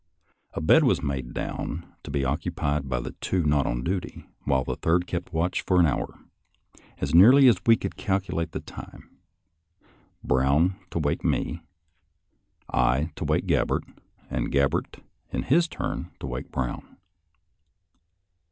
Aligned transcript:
A 0.53 0.61
bed 0.61 0.83
was 0.83 1.03
made 1.03 1.31
down, 1.31 1.93
to 2.01 2.09
be 2.09 2.25
occupied 2.25 2.89
by 2.89 2.99
the 3.01 3.11
two 3.21 3.43
not 3.43 3.67
on 3.67 3.83
duty, 3.83 4.25
while 4.45 4.63
the 4.63 4.75
third 4.75 5.05
kept 5.05 5.31
watch 5.31 5.61
for 5.61 5.79
an 5.79 5.85
hour, 5.85 6.17
as 6.97 7.13
nearly 7.13 7.47
as 7.47 7.57
he 7.67 7.77
could 7.77 7.97
calculate 7.97 8.51
the 8.51 8.61
time— 8.61 9.15
Brown 10.23 10.75
to 10.89 10.97
wake 10.97 11.23
me, 11.23 11.61
I 12.67 13.11
to 13.15 13.23
wake 13.25 13.45
Gabbert, 13.45 13.83
and 14.27 14.51
Gabbert, 14.51 15.03
in 15.31 15.43
his 15.43 15.67
turn, 15.67 16.09
to 16.19 16.25
wake 16.25 16.49
Brown. 16.49 16.97